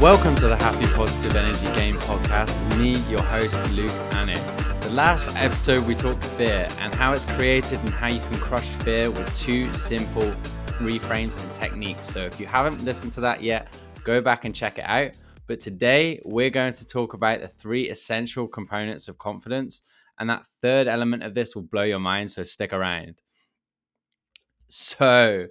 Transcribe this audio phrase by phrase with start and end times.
[0.00, 4.42] Welcome to the Happy Positive Energy Game podcast me, your host, Luke Anning.
[4.80, 8.66] The last episode, we talked fear and how it's created and how you can crush
[8.66, 10.22] fear with two simple
[10.78, 12.06] reframes and techniques.
[12.06, 13.68] So if you haven't listened to that yet,
[14.02, 15.10] go back and check it out.
[15.46, 19.82] But today, we're going to talk about the three essential components of confidence.
[20.18, 22.30] And that third element of this will blow your mind.
[22.30, 23.20] So stick around.
[24.68, 25.48] So,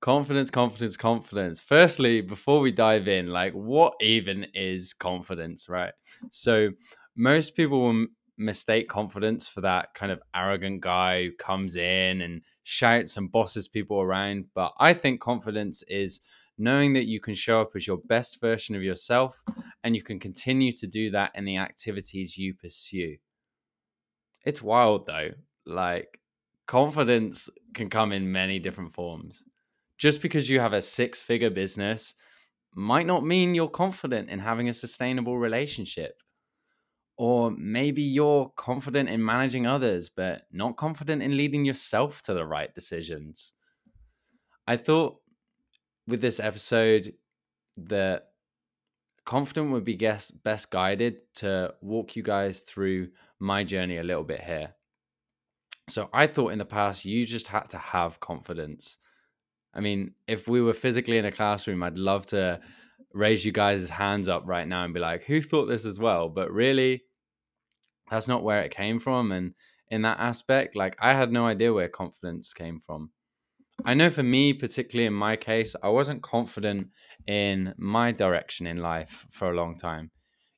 [0.00, 1.60] confidence, confidence, confidence.
[1.60, 5.92] Firstly, before we dive in, like what even is confidence, right?
[6.30, 6.70] So,
[7.16, 8.06] most people will
[8.38, 13.68] mistake confidence for that kind of arrogant guy who comes in and shouts and bosses
[13.68, 14.46] people around.
[14.54, 16.20] But I think confidence is
[16.56, 19.42] knowing that you can show up as your best version of yourself
[19.84, 23.16] and you can continue to do that in the activities you pursue.
[24.44, 25.30] It's wild though.
[25.66, 26.20] Like,
[26.66, 29.44] confidence can come in many different forms
[30.00, 32.14] just because you have a six figure business
[32.74, 36.22] might not mean you're confident in having a sustainable relationship.
[37.18, 42.46] Or maybe you're confident in managing others, but not confident in leading yourself to the
[42.46, 43.52] right decisions.
[44.66, 45.20] I thought
[46.06, 47.12] with this episode
[47.76, 48.28] that
[49.26, 54.24] confident would be best, best guided to walk you guys through my journey a little
[54.24, 54.72] bit here.
[55.90, 58.96] So I thought in the past you just had to have confidence
[59.74, 62.60] I mean, if we were physically in a classroom, I'd love to
[63.12, 66.28] raise you guys' hands up right now and be like, who thought this as well?
[66.28, 67.02] But really,
[68.10, 69.32] that's not where it came from.
[69.32, 69.54] And
[69.88, 73.10] in that aspect, like I had no idea where confidence came from.
[73.84, 76.88] I know for me, particularly in my case, I wasn't confident
[77.26, 80.10] in my direction in life for a long time.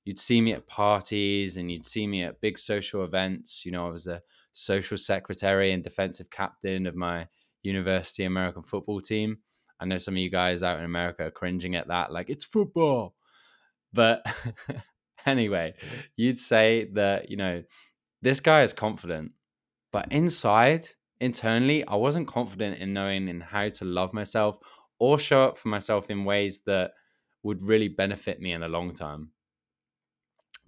[0.05, 3.65] You'd see me at parties and you'd see me at big social events.
[3.65, 7.29] You know, I was a social secretary and defensive captain of my
[7.63, 9.39] University American football team.
[9.81, 12.45] I know some of you guys out in America are cringing at that, like it's
[12.45, 13.15] football.
[13.93, 14.25] But
[15.27, 15.75] anyway,
[16.17, 17.62] you'd say that, you know,
[18.22, 19.33] this guy is confident,
[19.93, 20.89] but inside,
[21.21, 24.59] internally, I wasn't confident in knowing in how to love myself
[24.99, 26.93] or show up for myself in ways that
[27.43, 29.31] would really benefit me in the long term.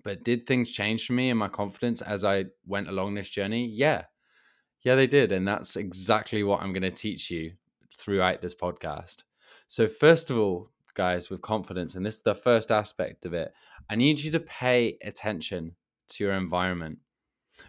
[0.02, 3.66] But did things change for me and my confidence as I went along this journey?
[3.66, 4.04] Yeah,
[4.84, 5.32] yeah, they did.
[5.32, 7.52] And that's exactly what I'm going to teach you
[7.96, 9.24] throughout this podcast.
[9.66, 13.52] So, first of all, guys, with confidence, and this is the first aspect of it,
[13.90, 15.74] I need you to pay attention
[16.08, 16.98] to your environment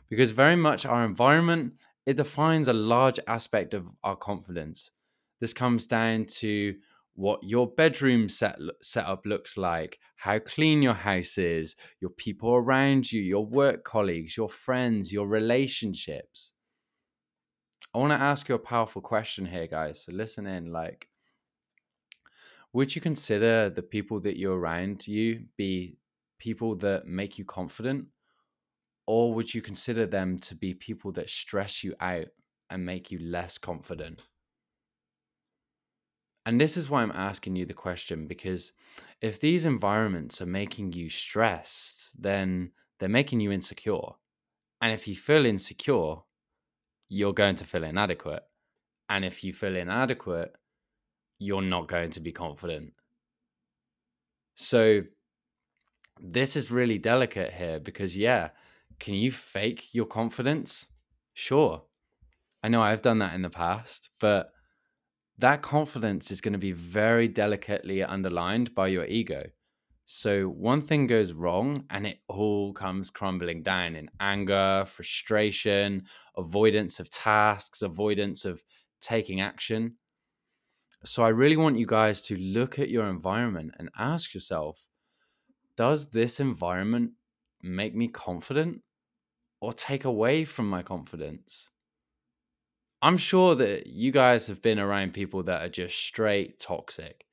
[0.10, 1.74] because very much our environment
[2.06, 4.92] it defines a large aspect of our confidence.
[5.40, 6.76] This comes down to
[7.16, 13.12] what your bedroom set setup looks like, how clean your house is, your people around
[13.12, 16.54] you, your work colleagues, your friends, your relationships.
[17.96, 20.02] I want to ask you a powerful question here, guys.
[20.02, 20.74] So listen in.
[20.74, 21.08] Like,
[22.74, 25.96] would you consider the people that you're around you be
[26.38, 28.08] people that make you confident,
[29.08, 32.26] or would you consider them to be people that stress you out
[32.70, 34.24] and make you less confident?
[36.46, 38.74] And this is why I'm asking you the question because
[39.22, 44.16] if these environments are making you stressed, then they're making you insecure.
[44.82, 46.18] And if you feel insecure,
[47.10, 48.44] you're going to feel inadequate.
[49.10, 50.56] And if you feel inadequate,
[51.40, 52.94] you're not going to be confident.
[54.56, 55.02] So,
[56.20, 58.50] this is really delicate here because, yeah,
[59.00, 60.88] can you fake your confidence?
[61.34, 61.84] Sure.
[62.64, 64.54] I know I've done that in the past, but
[65.38, 69.44] that confidence is going to be very delicately underlined by your ego.
[70.06, 76.06] So one thing goes wrong and it all comes crumbling down in anger, frustration,
[76.38, 78.64] avoidance of tasks, avoidance of
[79.02, 79.98] taking action.
[81.06, 84.86] So I really want you guys to look at your environment and ask yourself
[85.78, 87.14] Does this environment
[87.62, 88.84] make me confident
[89.62, 91.72] or take away from my confidence?
[93.02, 97.26] I'm sure that you guys have been around people that are just straight toxic.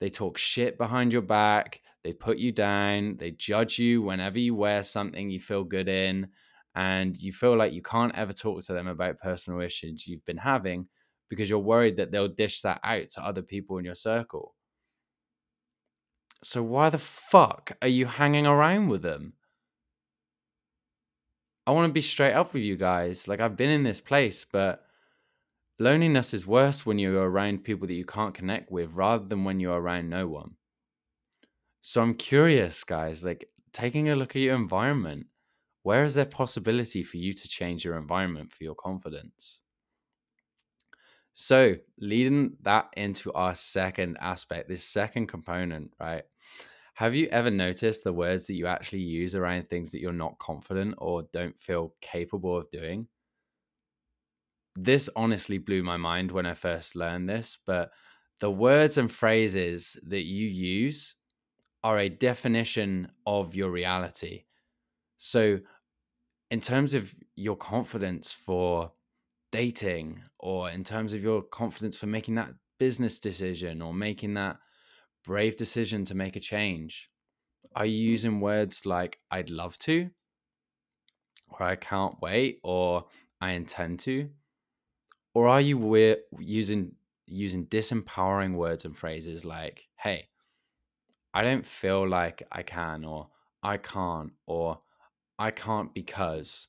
[0.00, 4.54] They talk shit behind your back they put you down, they judge you whenever you
[4.54, 6.28] wear something you feel good in,
[6.74, 10.36] and you feel like you can't ever talk to them about personal issues you've been
[10.38, 10.88] having
[11.28, 14.54] because you're worried that they'll dish that out to other people in your circle.
[16.42, 19.34] So, why the fuck are you hanging around with them?
[21.66, 23.28] I want to be straight up with you guys.
[23.28, 24.86] Like, I've been in this place, but
[25.80, 29.60] loneliness is worse when you're around people that you can't connect with rather than when
[29.60, 30.57] you're around no one.
[31.80, 35.26] So I'm curious, guys, like taking a look at your environment,
[35.82, 39.60] where is there possibility for you to change your environment for your confidence?
[41.32, 46.24] So, leading that into our second aspect, this second component, right?
[46.94, 50.38] have you ever noticed the words that you actually use around things that you're not
[50.38, 53.08] confident or don't feel capable of doing?
[54.76, 57.92] This honestly blew my mind when I first learned this, but
[58.38, 61.16] the words and phrases that you use
[61.88, 64.44] are a definition of your reality.
[65.16, 65.58] So,
[66.50, 68.92] in terms of your confidence for
[69.52, 74.58] dating, or in terms of your confidence for making that business decision or making that
[75.24, 77.08] brave decision to make a change,
[77.74, 78.10] are you mm-hmm.
[78.10, 80.10] using words like I'd love to,
[81.48, 83.06] or I can't wait, or
[83.40, 84.28] I intend to?
[85.32, 86.92] Or are you we- using
[87.26, 90.28] using disempowering words and phrases like, hey,
[91.38, 93.28] I don't feel like I can, or
[93.62, 94.80] I can't, or
[95.38, 96.66] I can't because.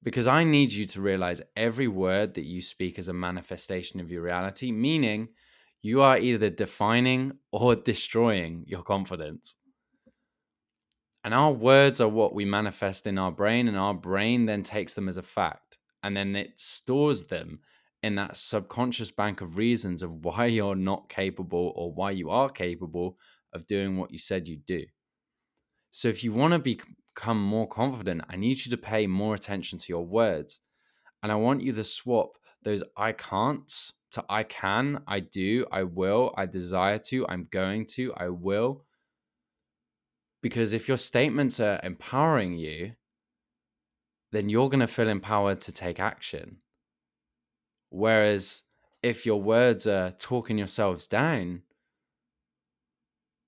[0.00, 4.12] Because I need you to realize every word that you speak is a manifestation of
[4.12, 5.30] your reality, meaning
[5.82, 9.56] you are either defining or destroying your confidence.
[11.24, 14.94] And our words are what we manifest in our brain, and our brain then takes
[14.94, 17.58] them as a fact and then it stores them
[18.02, 22.48] in that subconscious bank of reasons of why you're not capable or why you are
[22.48, 23.18] capable
[23.52, 24.84] of doing what you said you'd do.
[25.90, 29.78] So if you want to become more confident, I need you to pay more attention
[29.78, 30.60] to your words.
[31.22, 35.84] And I want you to swap those I can'ts to I can, I do, I
[35.84, 38.84] will, I desire to, I'm going to, I will.
[40.42, 42.92] Because if your statements are empowering you,
[44.32, 46.58] then you're going to feel empowered to take action.
[47.90, 48.62] Whereas
[49.02, 51.62] if your words are talking yourselves down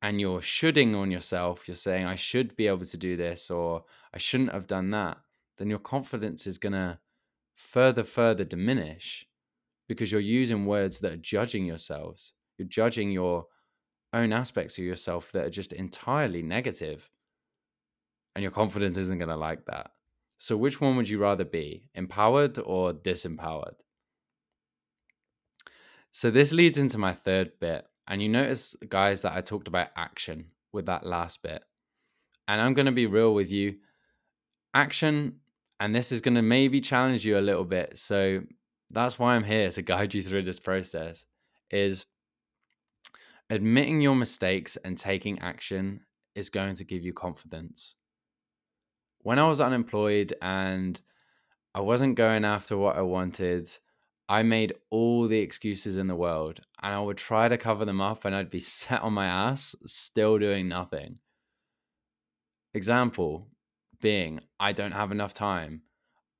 [0.02, 3.84] and you're shoulding on yourself, you're saying, I should be able to do this or
[4.12, 5.18] I shouldn't have done that,
[5.58, 6.98] then your confidence is going to
[7.54, 9.26] further, further diminish
[9.88, 12.32] because you're using words that are judging yourselves.
[12.58, 13.46] You're judging your
[14.12, 17.10] own aspects of yourself that are just entirely negative,
[18.34, 19.92] And your confidence isn't going to like that.
[20.38, 23.76] So, which one would you rather be, empowered or disempowered?
[26.12, 27.84] So, this leads into my third bit.
[28.08, 31.62] And you notice, guys, that I talked about action with that last bit.
[32.48, 33.76] And I'm going to be real with you.
[34.74, 35.40] Action,
[35.80, 37.98] and this is going to maybe challenge you a little bit.
[37.98, 38.42] So,
[38.90, 41.24] that's why I'm here to guide you through this process
[41.70, 42.06] is
[43.50, 46.02] admitting your mistakes and taking action
[46.34, 47.96] is going to give you confidence
[49.22, 51.00] when I was unemployed and
[51.74, 53.68] I wasn't going after what I wanted,
[54.28, 58.00] I made all the excuses in the world and I would try to cover them
[58.00, 61.18] up and I'd be sat on my ass, still doing nothing.
[62.74, 63.48] Example
[64.00, 65.82] being, I don't have enough time.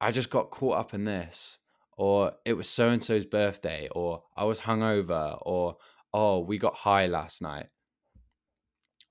[0.01, 1.59] I just got caught up in this.
[1.97, 3.89] Or it was so and so's birthday.
[3.93, 5.39] Or I was hungover.
[5.43, 5.77] Or,
[6.13, 7.67] oh, we got high last night.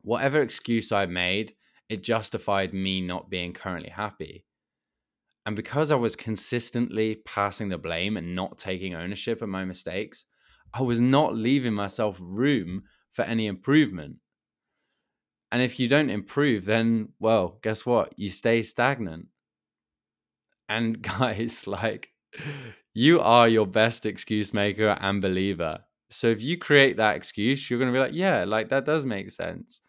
[0.02, 1.54] Whatever excuse I made,
[1.88, 4.46] it justified me not being currently happy.
[5.46, 10.26] And because I was consistently passing the blame and not taking ownership of my mistakes,
[10.74, 14.18] I was not leaving myself room for any improvement.
[15.52, 18.14] And if you don't improve, then, well, guess what?
[18.18, 19.28] You stay stagnant.
[20.70, 22.10] And guys, like,
[22.94, 25.80] you are your best excuse maker and believer.
[26.10, 29.06] So if you create that excuse, you're going to be like, yeah, like that does
[29.06, 29.82] make sense.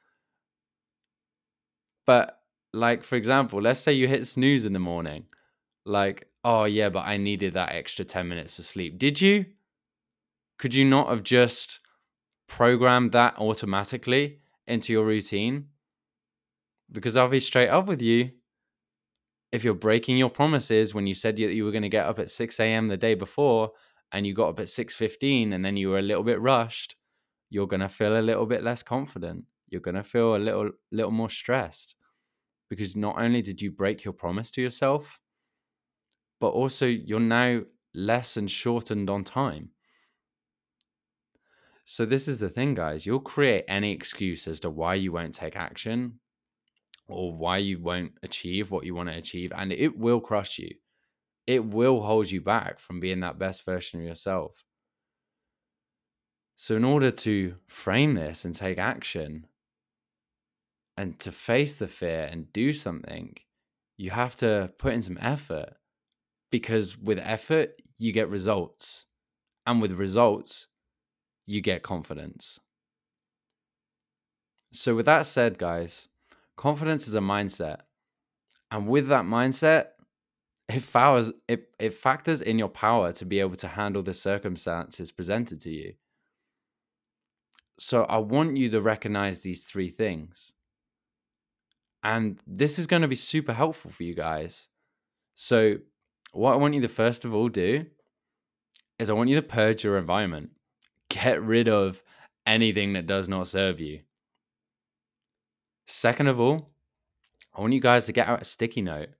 [2.06, 2.38] But
[2.72, 5.24] like for example, let's say you hit snooze in the morning.
[5.84, 8.98] Like, oh yeah, but I needed that extra 10 minutes of sleep.
[8.98, 9.46] Did you?
[10.58, 11.80] Could you not have just
[12.46, 15.66] programmed that automatically into your routine?
[16.90, 18.30] Because I'll be straight up with you.
[19.50, 22.18] If you're breaking your promises when you said that you were going to get up
[22.18, 22.88] at 6 a.m.
[22.88, 23.72] the day before
[24.12, 26.96] and you got up at 6.15 and then you were a little bit rushed,
[27.50, 30.70] you're going to feel a little bit less confident you're going to feel a little
[30.92, 31.96] little more stressed
[32.68, 35.18] because not only did you break your promise to yourself
[36.42, 37.60] but also you're now
[37.94, 39.70] less and shortened on time.
[41.84, 45.34] So this is the thing guys you'll create any excuse as to why you won't
[45.34, 46.18] take action
[47.06, 50.74] or why you won't achieve what you want to achieve and it will crush you.
[51.46, 54.64] It will hold you back from being that best version of yourself.
[56.56, 59.46] So in order to frame this and take action
[60.96, 63.36] and to face the fear and do something,
[63.96, 65.74] you have to put in some effort
[66.52, 69.06] because with effort, you get results.
[69.66, 70.68] And with results,
[71.46, 72.60] you get confidence.
[74.72, 76.08] So, with that said, guys,
[76.56, 77.80] confidence is a mindset.
[78.70, 79.88] And with that mindset,
[80.68, 85.10] it, factors, it, it factors in your power to be able to handle the circumstances
[85.10, 85.94] presented to you.
[87.78, 90.52] So I want you to recognize these three things.
[92.02, 94.68] And this is going to be super helpful for you guys.
[95.34, 95.76] So,
[96.32, 97.86] what I want you to first of all do
[98.98, 100.50] is I want you to purge your environment.
[101.08, 102.02] Get rid of
[102.46, 104.00] anything that does not serve you.
[105.86, 106.70] Second of all,
[107.54, 109.10] I want you guys to get out a sticky note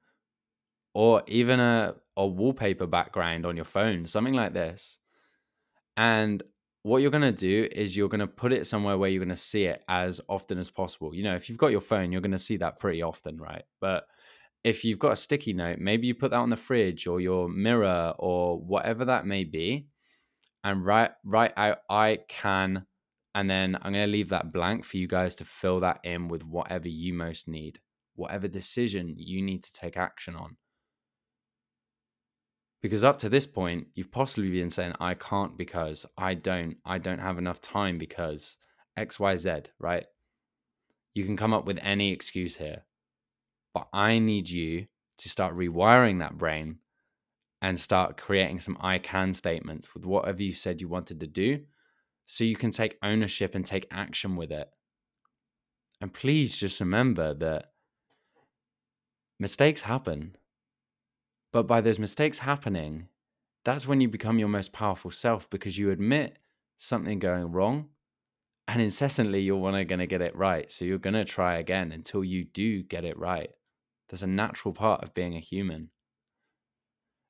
[0.94, 4.98] or even a, a wallpaper background on your phone, something like this.
[5.96, 6.42] And
[6.82, 9.28] what you're going to do is you're going to put it somewhere where you're going
[9.28, 11.14] to see it as often as possible.
[11.14, 13.64] You know, if you've got your phone, you're going to see that pretty often, right?
[13.80, 14.06] But
[14.64, 17.48] if you've got a sticky note, maybe you put that on the fridge or your
[17.48, 19.86] mirror or whatever that may be,
[20.64, 22.86] and write write out I can,
[23.34, 26.28] and then I'm going to leave that blank for you guys to fill that in
[26.28, 27.80] with whatever you most need,
[28.14, 30.56] whatever decision you need to take action on.
[32.82, 36.98] Because up to this point, you've possibly been saying, I can't because I don't, I
[36.98, 38.56] don't have enough time because
[38.98, 40.04] XYZ, right?
[41.14, 42.82] You can come up with any excuse here.
[43.74, 44.86] But I need you
[45.18, 46.78] to start rewiring that brain
[47.60, 51.60] and start creating some I can statements with whatever you said you wanted to do
[52.26, 54.68] so you can take ownership and take action with it.
[56.00, 57.72] And please just remember that
[59.38, 60.36] mistakes happen
[61.52, 63.08] but by those mistakes happening,
[63.64, 66.38] that's when you become your most powerful self because you admit
[66.78, 67.90] something going wrong
[68.66, 70.72] and incessantly you're going to get it right.
[70.72, 73.50] So you're going to try again until you do get it right.
[74.12, 75.88] That's a natural part of being a human.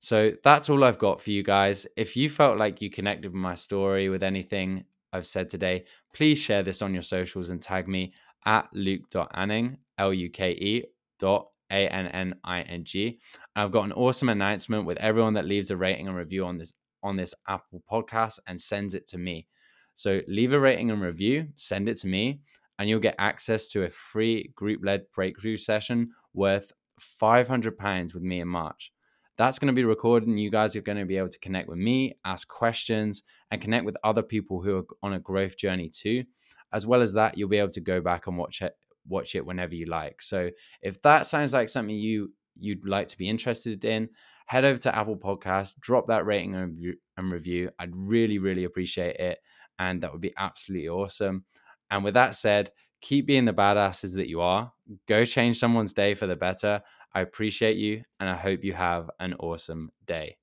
[0.00, 1.86] So that's all I've got for you guys.
[1.96, 6.38] If you felt like you connected with my story with anything I've said today, please
[6.38, 10.84] share this on your socials and tag me at luke.anning, L U K E
[11.20, 13.20] dot a N N I N G.
[13.54, 16.74] I've got an awesome announcement with everyone that leaves a rating and review on this
[17.04, 19.46] on this Apple podcast and sends it to me.
[19.94, 22.40] So leave a rating and review, send it to me,
[22.82, 28.48] and you'll get access to a free group-led breakthrough session worth £500 with me in
[28.48, 28.92] March.
[29.38, 31.68] That's going to be recorded, and you guys are going to be able to connect
[31.68, 33.22] with me, ask questions,
[33.52, 36.24] and connect with other people who are on a growth journey too.
[36.72, 38.74] As well as that, you'll be able to go back and watch it
[39.06, 40.20] watch it whenever you like.
[40.20, 44.08] So if that sounds like something you you'd like to be interested in,
[44.46, 47.70] head over to Apple Podcast, drop that rating and review, and review.
[47.78, 49.38] I'd really really appreciate it
[49.78, 51.44] and that would be absolutely awesome.
[51.92, 54.72] And with that said, keep being the badasses that you are.
[55.06, 56.82] Go change someone's day for the better.
[57.14, 60.38] I appreciate you and I hope you have an awesome day.